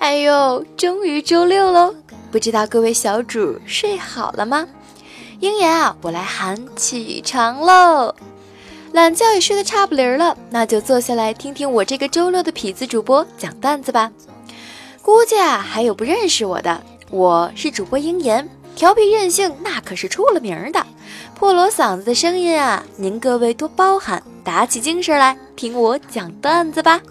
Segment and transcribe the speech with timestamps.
[0.00, 1.94] 哎呦，终于周六喽！
[2.32, 4.66] 不知道各位小主睡好了吗？
[5.40, 8.14] 鹰眼啊，我来喊起床喽！
[8.92, 14.10] 懒觉也睡得差不离儿了，那就坐下来听听我这个周六的痞子主播讲段子吧。
[15.02, 20.84] 估计啊，还有不认识我的，我是主播鹰眼，调皮任性，那可是出了名的。
[21.34, 27.02] 破锣嗓子的声音啊，您各位多包涵，打起精神来听我讲段子吧。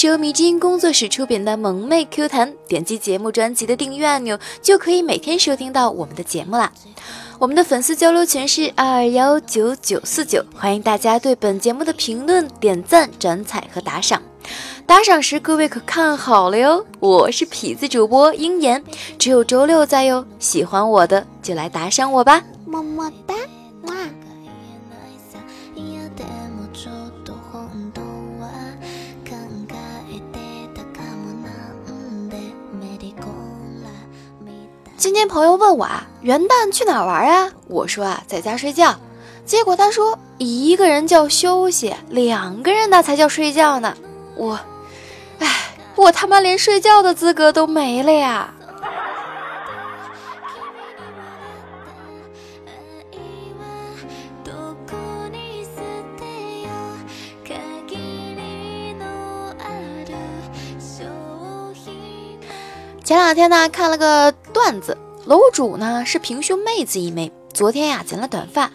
[0.00, 6.72] 是由迷之音工作室出品的萌妹 Q 弹，点击节目专辑的订阅按钮，就可以每天收听到我们的节目啦。
[7.38, 14.22] 我们的粉丝交流群是二二幺九九四九，欢迎大家对本节目的评论、点赞、转采和打赏。
[14.86, 18.82] 打赏时各位可看好了哟，我是痞子主播鹰眼，
[19.18, 20.24] 只有周六在哟。
[20.38, 23.34] 喜欢我的就来打赏我吧，么么哒。
[35.00, 37.50] 今天朋友问我啊，元旦去哪玩啊？
[37.68, 38.94] 我说啊，在家睡觉。
[39.46, 43.96] 结果他说，一个人叫休息，两个人那才叫睡觉呢。
[44.36, 44.60] 我，
[45.38, 45.48] 唉，
[45.96, 48.52] 我他妈连睡觉的资格都没了呀！
[63.30, 68.72] 那天呢，看了个段子，楼主呢是平胸妹子一枚，昨天呀剪了短发，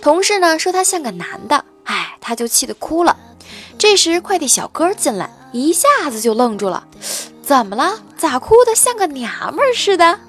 [0.00, 3.16] 同事呢说她像个男的，哎，她就气得哭了。
[3.76, 6.86] 这时快递小哥进来，一下子就愣住了，
[7.42, 7.98] 怎么了？
[8.16, 10.20] 咋哭的像个娘们似的？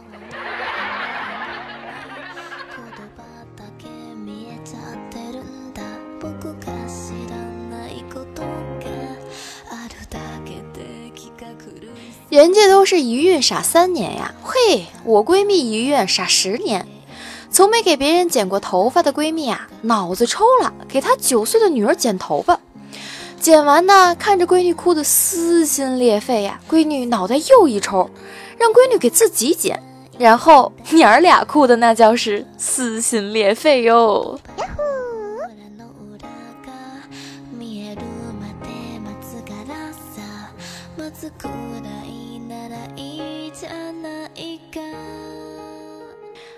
[12.38, 16.86] 人家都是一孕傻三年呀，嘿，我闺蜜一孕傻十年，
[17.50, 22.60] 从没给别人剪过头发的闺蜜啊，脑子抽了，给她九岁的女儿剪头发，
[23.42, 28.08] 剪完呢，看着闺女哭得撕心裂肺呀，闺女脑袋又一抽，
[28.60, 29.82] 让闺女给自己剪，
[30.20, 34.40] 然后 娘儿俩哭的那叫是撕心裂肺哟。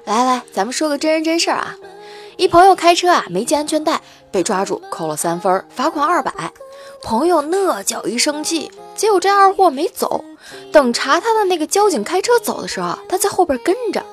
[0.09, 1.77] 来来，咱们说个真人真事儿啊！
[2.35, 6.51] 一朋友开车啊，没系安全带，被抓住，扣了三分，罚款二百。
[7.03, 10.25] 朋友那叫一生气，结果这二货没走，
[10.71, 14.03] 等查他的那个交警开车走的时候，他在后边跟着，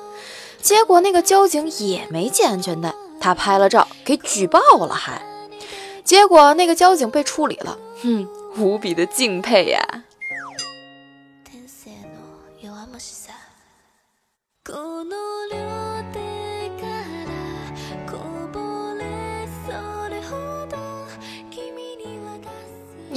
[0.61, 5.19] 结果那个交警也没系安全带，他拍了照给举报了，还
[6.03, 9.81] 结果那个交警被处理了，哼，无比的敬佩呀！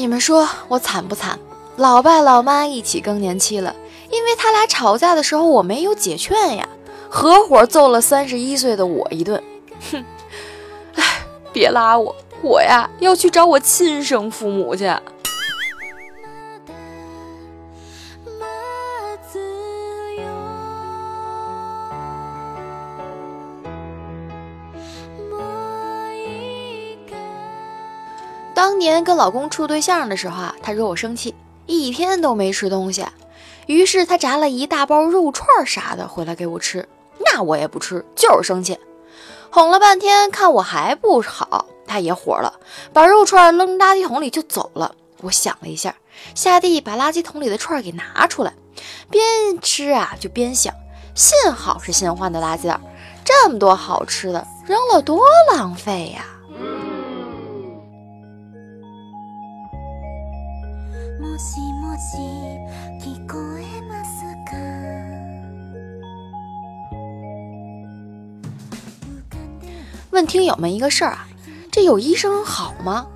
[0.01, 1.39] 你们说我惨不惨？
[1.77, 3.77] 老爸老妈一起更年期了，
[4.11, 6.67] 因为他俩吵架的时候我没有解劝呀，
[7.11, 9.43] 合伙揍了三十一岁的我一顿。
[9.93, 10.03] 哼，
[10.95, 11.05] 哎，
[11.53, 14.91] 别拉我，我呀要去找我亲生父母去。
[28.81, 31.33] 年跟老公处对象的时候啊，他惹我生气，
[31.67, 33.07] 一天都没吃东西，
[33.67, 38.77] 于是他炸了一大包肉串啥的回来给我吃，那我也不吃，就是生气，
[39.51, 42.59] 哄了半天，看我还不好，他也火了，
[42.93, 44.93] 把肉串扔垃圾桶里就走了。
[45.21, 45.95] 我想了一下，
[46.35, 48.55] 下地把垃圾桶里的串给拿出来，
[49.11, 49.23] 边
[49.61, 50.75] 吃啊就边想，
[51.15, 52.81] 幸好是新换的垃圾袋，
[53.23, 55.23] 这么多好吃的扔了多
[55.53, 56.25] 浪费呀。
[70.11, 71.27] 问听友们一个事儿啊，
[71.71, 73.07] 这有医生好吗？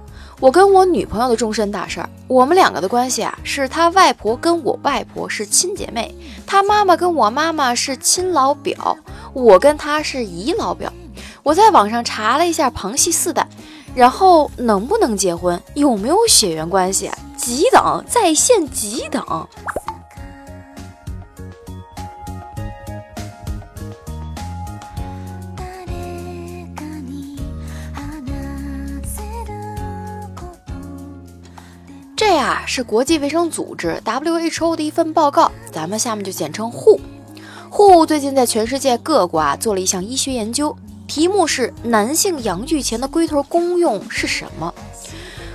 [0.40, 6.14] 我跟我女朋友的终身大事儿，我们两个的关系啊，是她外婆跟我外婆是亲姐妹，
[6.46, 8.96] 她妈妈跟我妈妈是亲老表，
[9.32, 10.90] 我跟她是姨老表。
[11.42, 13.46] 我在网上查了一下旁系四代，
[13.94, 17.10] 然后能不能结婚，有没有血缘关系？
[17.44, 19.22] 几等，在线几等。
[32.16, 36.98] 这呀是国际卫生组织 WHO 的一份报告，咱们下面就简称 WHO。
[37.70, 40.74] WHO 最近在全世界各国啊做了一项医学研究，
[41.06, 44.72] 题目是男性阳具前的龟头功用是什么？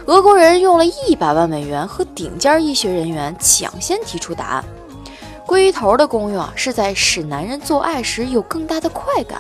[0.10, 4.66] 俄国人用了一百万美元和顶尖医学人员抢先提出答案。
[5.46, 9.40] 龟头的功用啊是在使男人做爱时有更大的快感。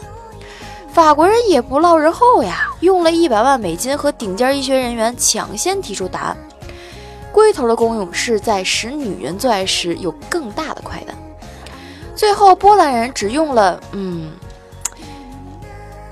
[0.93, 6.37] 法国人也不落人后呀，用了一百万美金和顶尖医学人员抢先提出答案。
[7.31, 11.17] 龟头的功用是在使女人做爱时有更大的快感。
[12.15, 14.33] 最后，波兰人只用了嗯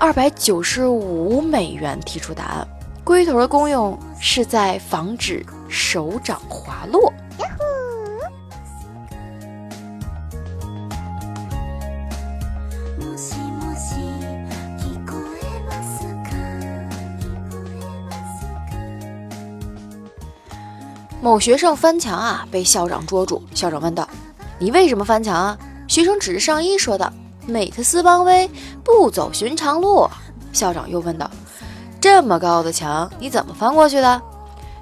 [0.00, 2.66] 二百九十五美元提出答案。
[3.08, 7.10] 龟头的功用是在防止手掌滑落。
[21.22, 23.42] 某学生翻墙啊，被校长捉住。
[23.54, 24.06] 校长问道
[24.60, 25.58] ：“你为什么翻墙啊？”
[25.88, 27.10] 学生指着上衣说道
[27.48, 28.46] ：“美特斯邦威
[28.84, 30.06] 不走寻常路。”
[30.52, 31.30] 校长又问道
[32.00, 34.20] ：“这么高的墙，你怎么翻过去的？”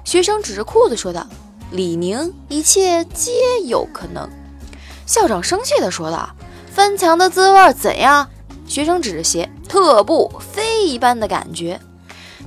[0.05, 1.25] 学生指着裤子说道
[1.71, 3.31] ：“李宁，一切皆
[3.65, 4.29] 有可能。”
[5.05, 6.29] 校长生气地说道
[6.71, 8.27] ：“翻墙的滋味怎样？”
[8.67, 11.79] 学生指着鞋：“特步，飞一般的感觉。”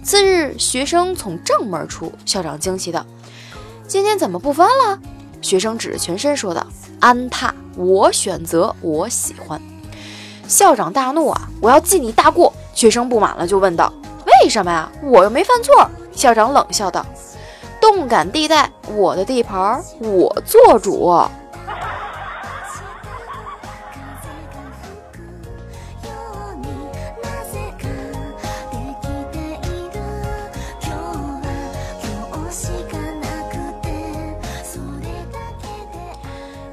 [0.02, 3.04] 次日，学生从正门出，校长惊奇道。
[3.86, 4.98] 今天怎么不翻了？
[5.42, 6.66] 学生指着全身说道
[7.00, 9.60] ：“安踏，我选择，我喜欢。”
[10.48, 11.48] 校长大怒啊！
[11.60, 12.52] 我要记你大过！
[12.74, 13.92] 学生不满了，就问道
[14.42, 14.90] ：“为什么呀？
[15.02, 17.04] 我又没犯错。”校长冷笑道
[17.80, 21.14] ：“动感地带，我的地盘，我做主。”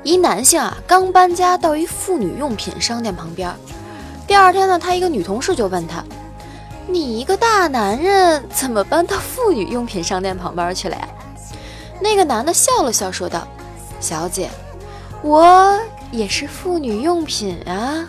[0.03, 3.53] 一男性啊，刚搬家到一妇女用品商店旁边。
[4.25, 6.01] 第二天呢，他一个女同事就问他
[6.89, 11.07] ：“你一个大男人，怎么搬到妇女用品商店旁边去了呀？”
[11.99, 13.45] 那个男的笑了笑，说道
[13.99, 14.49] ：“小姐，
[15.21, 15.77] 我
[16.11, 18.07] 也是妇女用品啊。”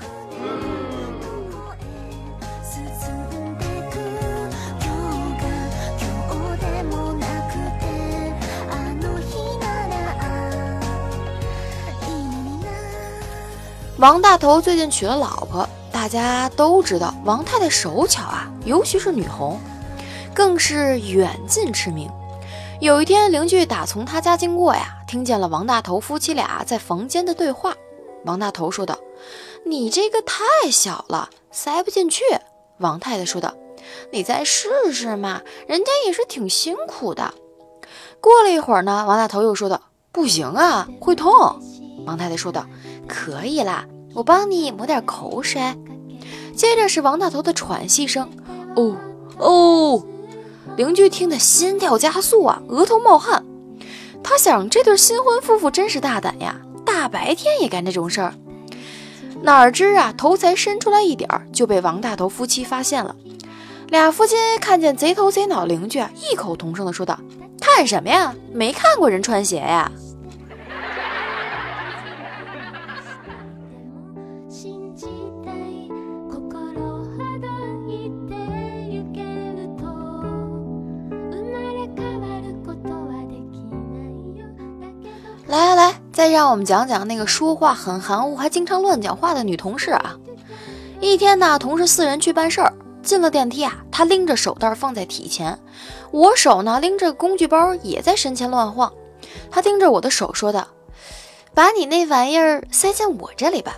[13.96, 19.58] 王大头最近娶了老婆，大家都知道王太太手巧啊，尤其是女红，
[20.34, 22.10] 更是远近驰名。
[22.80, 27.74] 有一天，邻居打从他家经过呀，听见了王大头夫妻俩在房间的对话。
[28.24, 28.98] 王大头说道
[29.66, 32.22] ：“你这个太小了，塞不进去。”
[32.78, 33.54] 王太太说道
[34.12, 37.34] ：“你再试试嘛，人家也是挺辛苦的。”
[38.20, 39.80] 过了一会儿呢，王大头又说道
[40.12, 41.32] ：“不行啊，会痛。”
[42.06, 42.66] 王太太说道。
[43.08, 45.62] 可以啦，我帮你抹点口水。
[46.54, 48.30] 接着是王大头的喘息声，
[48.78, 48.96] 哦
[49.38, 50.04] 哦，
[50.76, 53.44] 邻居听得心跳加速啊，额头冒汗。
[54.22, 58.34] 他想，这对新婚夫妇真是大胆呀，大白天也干这种事儿。
[59.42, 63.16] 哪知啊，头才伸出来一点儿，就被王大头夫妻发现了。
[63.88, 67.18] 俩夫妻看见贼头贼脑邻居，异口同声的说道
[67.60, 68.34] ：“看什么呀？
[68.52, 69.90] 没看过人穿鞋呀？”
[86.28, 90.14] 再让我们讲讲那个说话很含糊还经常乱讲话的女同事啊。
[91.00, 92.70] 一天呢，同事四人去办事儿，
[93.02, 95.58] 进了电梯啊，她拎着手袋放在体前，
[96.10, 98.92] 我手呢拎着工具包也在身前乱晃。
[99.50, 100.68] 她盯着我的手说道
[101.54, 103.74] ：“把你那玩意儿塞进我这里吧。”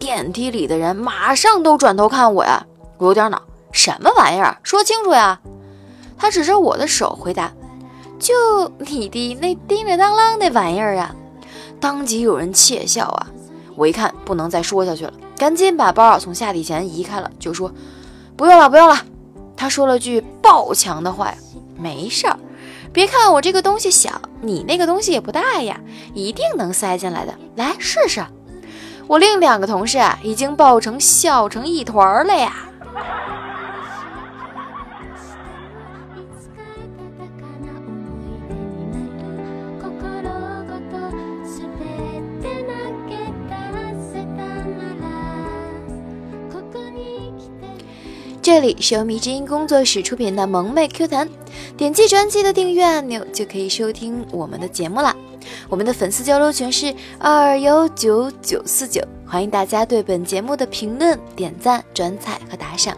[0.00, 2.64] 电梯里的人马上都转头看我呀，
[2.96, 4.56] 我有点恼，什么玩意儿？
[4.62, 5.38] 说清楚呀！
[6.16, 7.52] 她指着我的手回答。
[8.18, 8.32] 就
[8.78, 11.14] 你的那叮铃当啷那玩意儿啊！
[11.82, 13.26] 当即有人窃笑啊！
[13.74, 17.72] 我一看不能再说下去了，赶紧把包从下体前移开了，就说
[18.36, 18.96] 不用了，不用了。
[19.56, 21.34] 他说了句爆强的话呀，
[21.76, 22.38] 没事儿，
[22.92, 25.80] 别看我这个东西小，你那个东西也不大呀，
[26.14, 28.24] 一定能塞进来的，来试试。
[29.08, 32.54] 我另两个同事啊，已经抱成笑成一团了呀。
[48.54, 51.26] 这里是由迷之音工作室出品的萌妹 Q 弹，
[51.74, 55.16] 点击专辑的订阅按钮就可以收听我们的节目啦。
[55.70, 62.94] 我们的粉丝交流群是二幺九九四九，欢迎大家对本节目的评论、点赞、转采和打赏。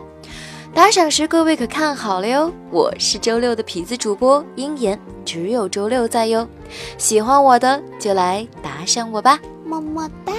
[0.74, 6.48] 打赏时各位可看好了哟，我是周六的痞子主播鹰眼，只有周六在哟。
[6.98, 10.32] 喜欢我的就来打赏我吧，么么哒。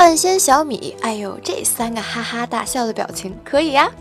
[0.00, 3.92] 半仙小米，哎呦，这三个哈哈大笑的表情可以呀。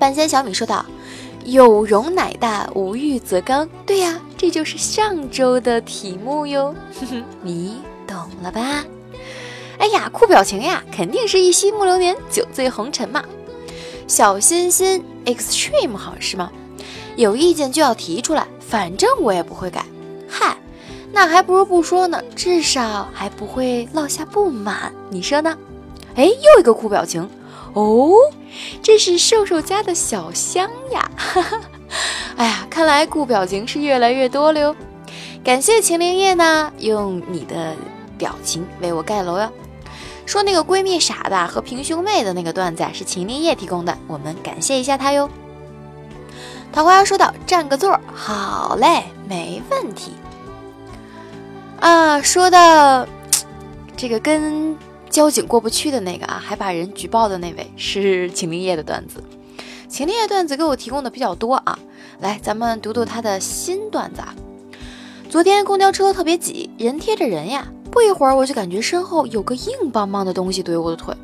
[0.00, 0.84] 半仙小米说道
[1.46, 6.74] ：“有容乃大，无欲则刚。”对呀，这就是上周的题目哟。
[6.98, 8.84] 哼哼，你懂了吧？
[9.78, 13.22] 哎呀，酷表情呀，肯定是一夕暮流年，酒醉红尘嘛。
[14.08, 16.50] 小心心 extreme 好是吗？
[17.14, 19.86] 有意见就要提出来，反正我也不会改。
[20.28, 20.56] 嗨。
[21.14, 25.56] 那还不如不说呢，至少还不会落下不满，你说呢？
[26.16, 27.30] 哎，又一个酷表情
[27.72, 28.10] 哦，
[28.82, 31.08] 这是瘦瘦家的小香呀！
[31.16, 31.60] 哈哈，
[32.36, 34.74] 哎呀，看来酷表情是越来越多了哟。
[35.44, 37.76] 感谢秦灵叶呢，用你的
[38.18, 39.48] 表情为我盖楼哟。
[40.26, 45.30] 说那个闺蜜傻的和平胸妹的那个段子是秦灵叶提供的，我们感谢一下她哟。
[46.72, 50.12] 桃花妖说道：“占个座，好嘞，没问题。”
[51.84, 53.06] 啊，说到
[53.94, 54.74] 这个跟
[55.10, 59.22] 交警过不去的那个啊，还把人举报的那位是秦灵叶的段子。
[59.86, 61.78] 秦灵叶段子给我提供的比较多啊，
[62.20, 64.34] 来，咱们读读他的新段子啊。
[65.28, 71.14] 昨天公交车特别挤，人贴着人呀，不一会儿我就感觉身后有个硬邦邦的东西怼我的腿，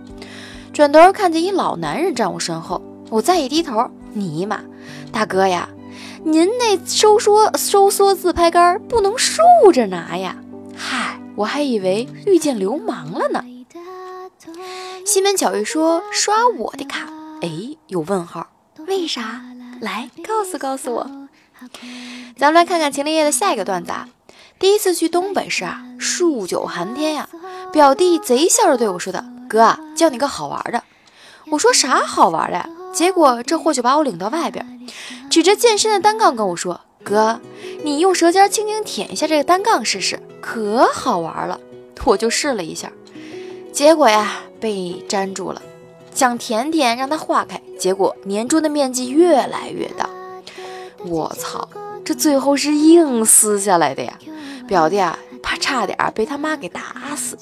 [0.74, 4.60] 转头看见一老男人站我身后，我再一低头，尼玛，
[5.10, 5.66] 大哥呀！
[6.22, 9.40] 您那收缩收缩自拍杆不能竖
[9.72, 10.36] 着拿呀！
[11.40, 13.42] 我还以为遇见流氓了呢。
[15.06, 17.08] 西门巧遇说刷我的卡，
[17.40, 17.48] 哎，
[17.86, 18.48] 有问号，
[18.86, 19.40] 为啥？
[19.80, 21.10] 来告诉告诉我。
[22.36, 24.06] 咱们来看看秦林叶的下一个段子啊。
[24.58, 27.26] 第一次去东北时啊，数九寒天呀，
[27.72, 30.84] 表弟贼笑着对我说的：“哥，教你个好玩的。”
[31.52, 32.68] 我说啥好玩的？
[32.92, 34.86] 结果这货就把我领到外边，
[35.30, 37.40] 指着健身的单杠跟我说：“哥，
[37.82, 41.60] 你用舌尖轻轻舔一下这个单杠试试，可好玩了。”
[42.04, 42.90] 我就试了一下，
[43.72, 45.60] 结果呀被粘住了，
[46.14, 50.08] 想舔舔让它化开，结果粘住的面积越来越大。
[51.04, 51.68] 我操，
[52.04, 54.18] 这最后是硬撕下来的呀！
[54.66, 56.80] 表弟啊，怕差点被他妈给打
[57.16, 57.36] 死。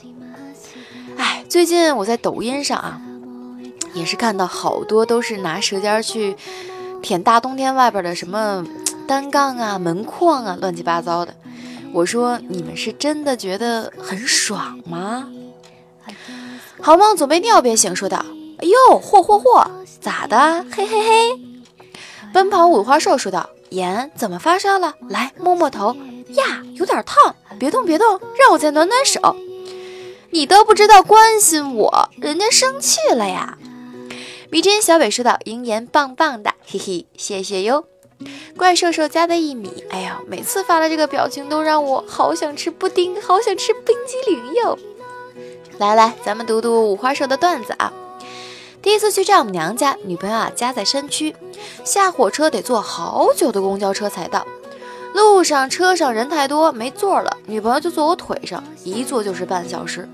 [1.16, 3.00] 哎，最近我在抖音上啊。
[3.94, 6.36] 也是看到好多都是拿舌尖去
[7.00, 8.64] 舔大冬天外边的什么
[9.08, 11.34] 单杠啊、门框啊，乱七八糟的。
[11.94, 15.26] 我说你们是真的觉得很爽吗？
[16.82, 18.18] 好梦总被尿憋醒，说道
[18.60, 19.66] ：“哎呦，嚯嚯嚯，
[19.98, 20.64] 咋的？
[20.70, 21.40] 嘿嘿嘿。”
[22.34, 24.94] 奔跑五花兽说道：“眼怎么发烧了？
[25.08, 25.96] 来摸摸头
[26.34, 29.34] 呀，有点烫，别动别动，让我再暖暖手。
[30.30, 33.56] 你都不知道关心我，人家生气了呀。”
[34.52, 37.86] 迷之音小北说道：“鹰眼棒棒的，嘿嘿，谢谢哟。”
[38.56, 44.78] 怪兽兽家的一米，哎呀，每次发的这个表情都让我好想吃布丁，好想吃冰激凌哟。
[45.78, 47.92] 来来，咱们读读五花兽的段子啊。
[48.82, 51.34] 第一次去丈母娘家，女朋友啊家在山区，
[51.84, 54.44] 下火车得坐好久的公交车才到。
[55.14, 60.08] 路上车上人太多，没座了，女朋友就坐我腿上，一坐就是半小时。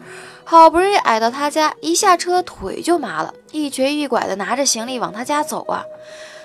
[0.44, 5.82] 好不容易挨到他家，一下车腿就麻了，一瘸一拐的拿着行李往他家走啊。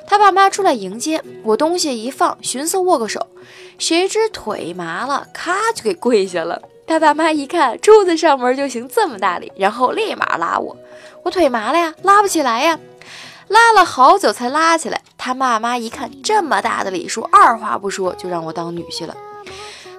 [0.10, 3.28] 他爸妈出来迎接我，东西一放，寻思握个手，
[3.78, 6.60] 谁知腿麻了，咔就给跪下了。
[6.88, 10.76] 他爸妈一看，柱子上门就行这么大力，然后立马拉我，
[11.24, 12.80] 我腿麻了呀，拉不起来呀，
[13.50, 15.00] 拉了好久才拉起来。
[15.16, 19.16] 他爸妈一看这么大的礼数，二话不说就让我当女婿了。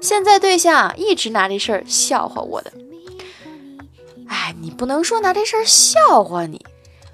[0.01, 2.73] 现在对象一直拿这事儿笑话我的。
[4.27, 6.67] 哎，你不能说拿这事儿笑话你，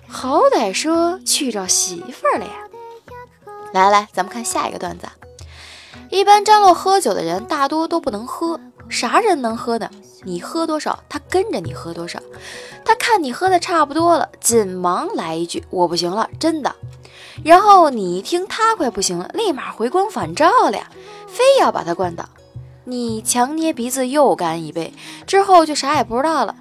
[0.09, 2.53] 好歹说去找媳妇儿了呀。
[3.77, 5.07] 来来，咱们看下一个段子。
[6.11, 9.91] 一般张罗喝酒的人大多都不能喝，啥人能喝呢？
[10.23, 12.21] 你喝多少，他跟着你喝多少。
[12.85, 16.75] 他看你喝的差不多了，紧忙来一句：“我不行了，真的。”
[17.45, 20.89] 然后你一听他快不行了，立马回光返照了呀，
[21.29, 22.25] 非要把他灌倒。
[22.85, 24.93] 你强捏鼻子又干一杯，
[25.27, 26.55] 之后就啥也不知道了。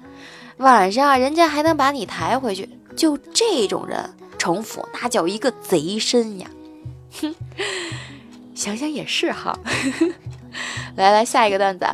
[0.58, 6.46] 晚上人家还能把你抬回去，就这种人，城府那叫一个贼深呀！
[7.20, 7.34] 哼，
[8.54, 9.58] 想想也是哈。
[10.96, 11.86] 来来，下一个段子。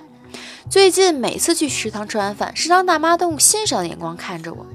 [0.70, 4.66] 最近每次去食堂吃完饭，食堂大妈都用欣赏的眼光看着我，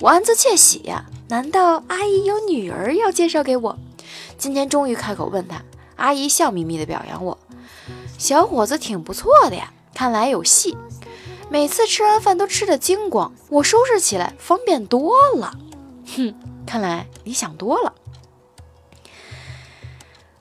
[0.00, 1.06] 我暗自窃喜呀。
[1.28, 3.78] 难道阿姨有女儿要介绍给我？
[4.36, 5.62] 今天终于开口问她，
[5.96, 7.38] 阿姨笑眯眯的表扬我，
[8.18, 10.76] 小伙子挺不错的呀，看来有戏。
[11.50, 15.56] 每次吃完饭都吃得精光，我收拾起来方便多了。
[16.14, 16.34] 哼，
[16.66, 17.94] 看来你想多了。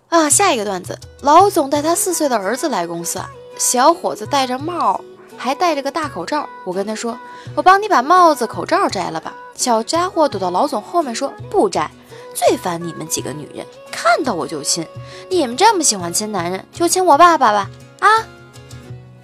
[0.10, 3.30] 啊，下一个段子，老总带他四岁的儿子来公司啊。
[3.58, 5.02] 小伙子戴着帽，
[5.36, 6.48] 还戴着个大口罩。
[6.64, 7.18] 我跟他说
[7.56, 11.92] ：“我帮你把帽子、口罩摘了吧。”小家伙躲到老总后面说：“不摘，
[12.34, 14.88] 最烦你们几个女人，看到我就亲。
[15.30, 18.08] 你们这么喜欢亲男人，就亲我爸爸吧。”啊，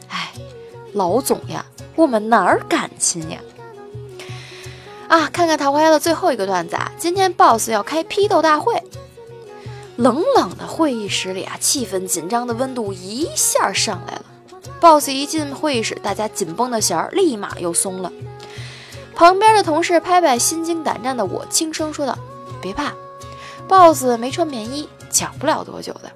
[0.09, 0.33] 哎，
[0.93, 3.39] 老总呀，我们哪儿敢亲呀？
[5.07, 8.83] 啊，看看桃花妖的最后一个段子啊，今天 boss 要开批斗大会。
[9.95, 14.25] 冷冷的会议室里啊，气氛紧张的温度一下上来了。
[14.79, 18.11] boss 一进会议室，大家紧绷的弦儿立马又松了。
[19.15, 22.17] 旁边的同事拍拍心惊胆战的我，轻声说道
[22.59, 22.93] ：“别怕
[23.67, 26.11] ，boss 没穿棉衣，讲不了多久的。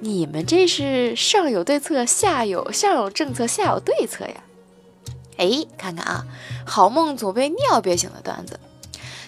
[0.00, 4.42] 你们这是上有对策，下有上有政策，下有对策呀？
[5.36, 6.26] 哎，看看啊，
[6.66, 8.58] 好梦总被尿憋醒的段子。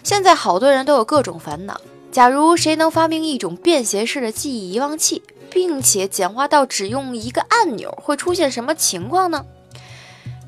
[0.02, 1.80] 现在好多人都有各种烦恼。”
[2.12, 9.46] 假如谁能发明一种便携式的记忆遗忘器，并且简化到只用一个按钮，会出现什么情况呢？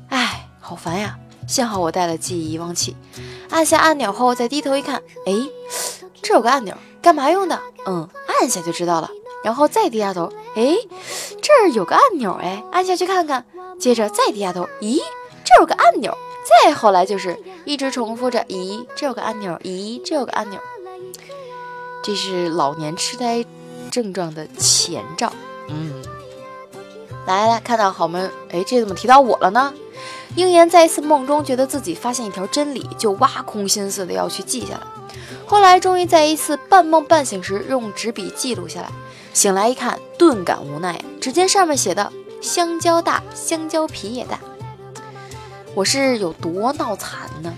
[0.09, 1.17] 哎，好烦呀！
[1.47, 2.95] 幸好我带了记忆遗忘器，
[3.49, 5.33] 按下按钮后再低头一看，哎，
[6.21, 7.59] 这有个按钮，干嘛用的？
[7.87, 9.09] 嗯，按下就知道了。
[9.43, 10.75] 然后再低下头，哎，
[11.41, 13.43] 这儿有个按钮，哎，按下去看看。
[13.79, 14.99] 接着再低下头，咦，
[15.43, 16.15] 这有个按钮。
[16.63, 20.59] 再后来就是一直重复着，咦，这有个按钮，咦，这有个按钮。
[22.05, 23.43] 这是老年痴呆
[23.89, 25.33] 症状的前兆。
[25.69, 26.03] 嗯，
[27.25, 29.73] 来来，看到好们，哎，这怎么提到我了呢？
[30.35, 34.81] 英岩在一次梦中觉得自己发现一条真理，就挖空心思的要去记下来。
[35.47, 38.91] 后来终于在一次半梦半醒时用纸笔记录下来。
[39.33, 41.03] 醒来一看，顿感无奈。
[41.19, 44.39] 只见上面写的：“香蕉大，香蕉皮也大。”
[45.73, 47.51] 我是有多脑残呢？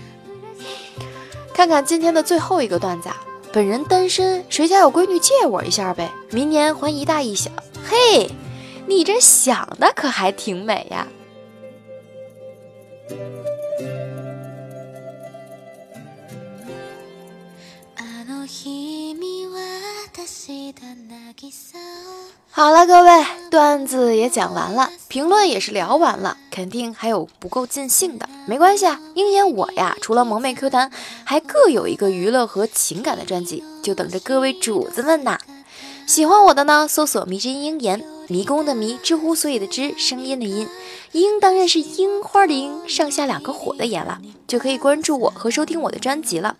[1.52, 3.10] 看看今天的最后一个段子。
[3.10, 3.16] 啊，
[3.52, 6.10] 本人单身，谁家有闺女借我一下呗？
[6.30, 7.50] 明年还一大一小。
[7.84, 8.30] 嘿，
[8.86, 11.06] 你这想的可还挺美呀！
[22.50, 29.00] 好了，各位，段子也讲完了，评论也是聊完了，肯定还有不够尽兴的，没关系啊。
[29.14, 30.90] 鹰眼我呀，除了萌妹 Q 弹，
[31.24, 35.38] 还各有一个娱乐和情感的专辑，就等着各位主子们呐。
[36.06, 40.68] 喜欢我的呢，搜索迷之鹰眼，迷宫的迷，知乎所以的知，声音的音，
[41.12, 46.56] 鹰当然是樱花的樱，上下两个火的眼了，就可以关注我和收听我的专辑了。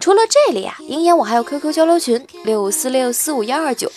[0.00, 3.90] 除了这里呀，鹰眼我还有 QQ 交流群六五四六四五幺二九，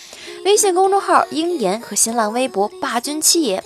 [0.44, 3.62] 微信公众号鹰眼和新浪微博霸君七爷，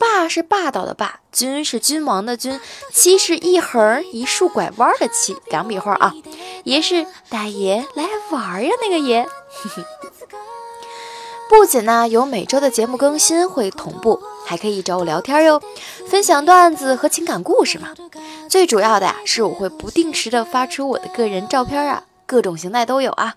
[0.00, 2.58] 霸是霸道的霸，君是君王的君，
[2.90, 6.14] 七是一横一竖拐弯的七，两笔画啊，
[6.64, 9.28] 爷是大爷来玩呀那个爷。
[11.50, 15.60] 不仅呢有每周的节目更新会同步，还可以找我聊天哟，
[16.08, 17.94] 分享段子和情感故事嘛。
[18.48, 23.34] 最主要的呀是我会不定时的发出我的个人照片啊，各种形态都有啊。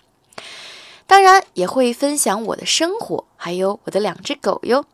[1.06, 4.86] 当然也会分享我的生活，还有我的两只狗哟。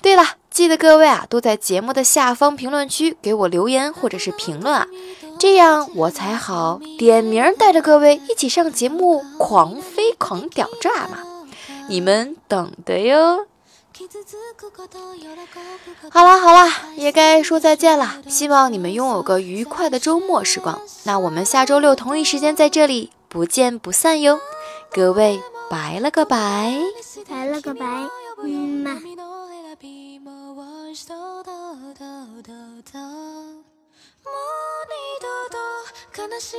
[0.00, 0.24] 对了，
[0.58, 4.88] 记得各位啊都在节目的下方评论区给我留言或者是评论啊，
[5.38, 11.18] 这样我才好点名带着各位一起上节目狂飞狂屌炸嘛。
[11.88, 13.46] 你们懂的哟。
[16.10, 18.16] 好了好了，也该说再见了。
[18.26, 20.80] 希望你们拥有个愉快的周末时光。
[21.04, 24.40] 那我们下周六同一时间在这里不见不散哟。
[24.92, 25.40] 各位，
[25.70, 26.80] 拜了个拜，
[27.28, 27.86] 拜了个拜，
[28.42, 28.50] 嗯
[28.82, 28.98] 嘛。
[32.18, 32.82] もう二度
[36.24, 36.56] と悲し。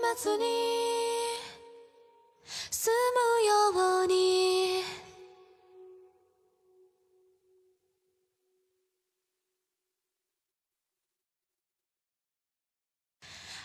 [0.00, 0.28] ます
[2.70, 4.82] 住むように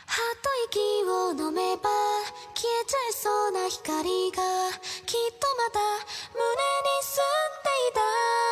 [0.05, 1.89] はっと息を飲めば
[2.55, 4.37] 消えちゃいそうな光が
[5.05, 5.79] きっとまた
[6.33, 6.53] 胸に
[7.01, 8.42] 住んでいた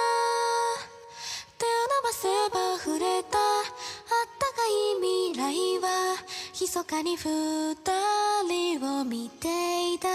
[2.21, 3.39] せば触れた。
[3.39, 3.65] あっ
[4.37, 6.21] たかい未来は
[6.53, 7.73] 密かに二
[8.45, 9.49] 人を見て
[9.95, 10.07] いた。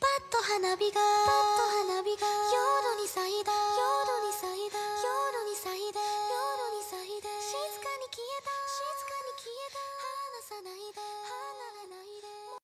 [0.00, 1.52] パッと花火がパッ
[1.84, 3.52] と花火が夜に咲いた。
[3.52, 4.80] 夜に咲いた。
[5.04, 7.52] 夜に咲いた夜に咲いた静
[7.84, 8.48] かに消えた。
[8.72, 9.84] 静かに消えた。
[10.32, 11.07] 離さないで。